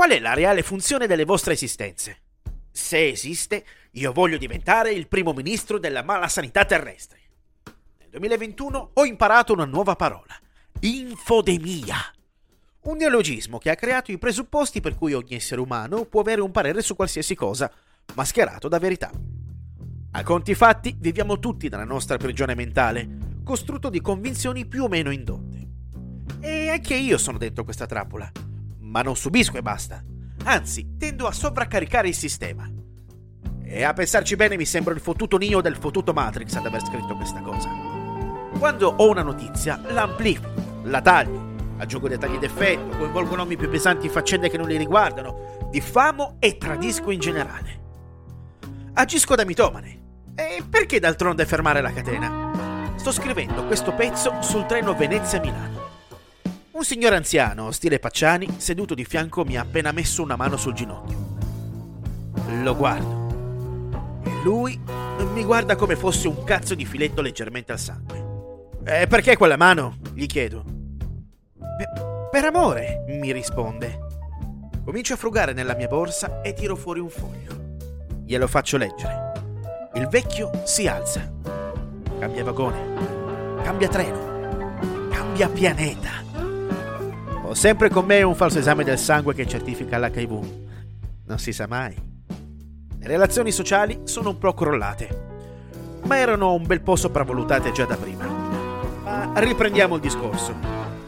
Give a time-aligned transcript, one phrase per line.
[0.00, 2.22] qual è la reale funzione delle vostre esistenze?
[2.70, 7.18] Se esiste, io voglio diventare il primo ministro della mala sanità terrestre.
[7.98, 10.34] Nel 2021 ho imparato una nuova parola,
[10.80, 11.96] infodemia.
[12.84, 16.50] Un neologismo che ha creato i presupposti per cui ogni essere umano può avere un
[16.50, 17.70] parere su qualsiasi cosa,
[18.14, 19.10] mascherato da verità.
[20.12, 23.06] A conti fatti, viviamo tutti nella nostra prigione mentale,
[23.44, 25.68] costrutto di convinzioni più o meno indotte.
[26.40, 28.32] E anche io sono dentro questa trappola,
[28.90, 30.02] ma non subisco e basta.
[30.44, 32.68] Anzi, tendo a sovraccaricare il sistema.
[33.62, 37.14] E a pensarci bene mi sembra il fottuto Neo del fottuto Matrix ad aver scritto
[37.14, 37.70] questa cosa.
[38.58, 40.50] Quando ho una notizia, la amplifico,
[40.82, 45.68] la taglio, aggiungo dettagli d'effetto, coinvolgo nomi più pesanti in faccende che non li riguardano,
[45.70, 47.78] diffamo e tradisco in generale.
[48.94, 49.98] Agisco da mitomane.
[50.34, 52.92] E perché d'altronde fermare la catena?
[52.96, 55.79] Sto scrivendo questo pezzo sul treno Venezia-Milano.
[56.80, 60.72] Un signore anziano, stile Pacciani, seduto di fianco mi ha appena messo una mano sul
[60.72, 61.36] ginocchio.
[62.62, 64.22] Lo guardo.
[64.42, 64.80] Lui
[65.34, 68.70] mi guarda come fosse un cazzo di filetto leggermente al sangue.
[68.82, 69.98] E perché quella mano?
[70.14, 70.64] gli chiedo.
[71.58, 73.98] Per, per amore, mi risponde.
[74.82, 77.76] Comincio a frugare nella mia borsa e tiro fuori un foglio.
[78.24, 79.32] Glielo faccio leggere.
[79.96, 81.30] Il vecchio si alza.
[82.18, 83.60] Cambia vagone.
[83.62, 85.08] Cambia treno.
[85.10, 86.20] Cambia pianeta.
[87.50, 90.30] Ho sempre con me un falso esame del sangue che certifica l'HIV.
[91.26, 91.92] Non si sa mai.
[91.96, 97.96] Le relazioni sociali sono un po' crollate, ma erano un bel po' sopravvalutate già da
[97.96, 98.24] prima.
[99.02, 100.54] Ma riprendiamo il discorso.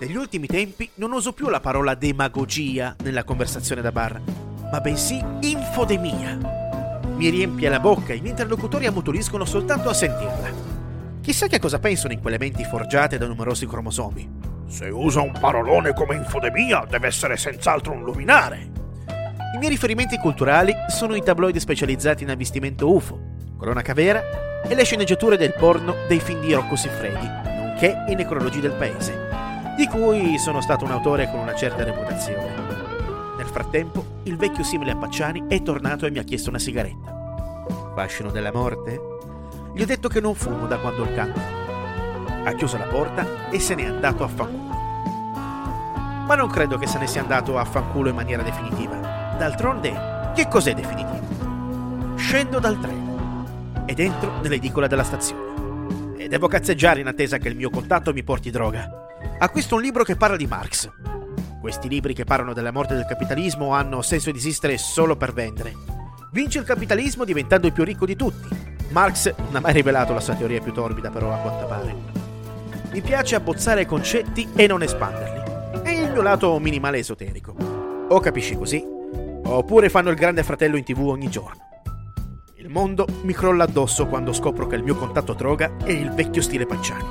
[0.00, 4.20] Negli ultimi tempi non uso più la parola demagogia nella conversazione da bar,
[4.68, 6.38] ma bensì infodemia.
[7.14, 10.50] Mi riempie la bocca e i miei interlocutori ammutoliscono soltanto a sentirla.
[11.20, 14.41] Chissà che cosa pensano in quelle menti forgiate da numerosi cromosomi.
[14.72, 18.70] Se usa un parolone come infodemia, deve essere senz'altro un luminare.
[19.54, 23.20] I miei riferimenti culturali sono i tabloid specializzati in avvistimento UFO,
[23.60, 24.22] cronaca vera
[24.66, 29.28] e le sceneggiature del porno dei film di Rocco Siffredi, nonché i necrologi del paese,
[29.76, 32.54] di cui sono stato un autore con una certa reputazione.
[33.36, 37.94] Nel frattempo, il vecchio simile a Pacciani è tornato e mi ha chiesto una sigaretta.
[37.94, 38.98] Fascino della morte?
[39.74, 41.60] Gli ho detto che non fumo da quando il cancro
[42.44, 44.70] ha chiuso la porta e se n'è andato a fanculo.
[46.26, 48.96] Ma non credo che se ne sia andato a fanculo in maniera definitiva.
[49.38, 52.16] D'altronde, che cos'è definitivo?
[52.16, 53.44] Scendo dal treno
[53.86, 56.16] ed entro nell'edicola della stazione.
[56.16, 58.88] E devo cazzeggiare in attesa che il mio contatto mi porti droga.
[59.38, 60.90] Acquisto un libro che parla di Marx.
[61.60, 65.74] Questi libri che parlano della morte del capitalismo hanno senso di esistere solo per vendere.
[66.32, 68.48] Vince il capitalismo diventando il più ricco di tutti.
[68.90, 72.21] Marx non ha mai rivelato la sua teoria più torbida, però, a quanto pare.
[72.92, 75.80] Mi piace abbozzare concetti e non espanderli.
[75.82, 77.54] È il mio lato minimale esoterico.
[78.10, 78.84] O capisci così,
[79.44, 81.70] oppure fanno il grande fratello in tv ogni giorno.
[82.56, 86.42] Il mondo mi crolla addosso quando scopro che il mio contatto droga è il vecchio
[86.42, 87.04] stile Pacciani.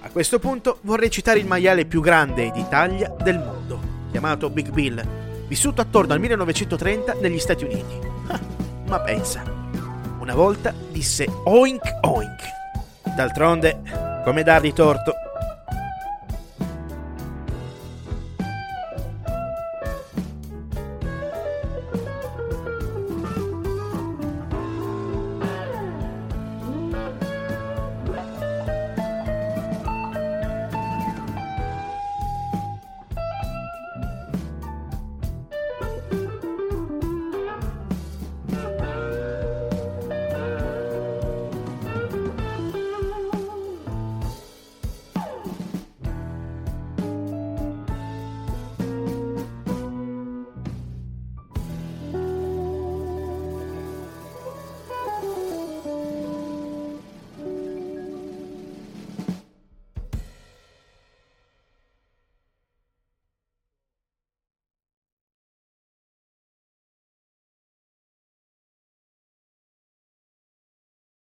[0.00, 3.80] A questo punto vorrei citare il maiale più grande d'Italia del mondo,
[4.10, 5.06] chiamato Big Bill,
[5.46, 7.98] vissuto attorno al 1930 negli Stati Uniti.
[8.88, 9.42] Ma pensa,
[10.20, 12.58] una volta disse oink oink.
[13.14, 15.29] D'altronde come dargli torto,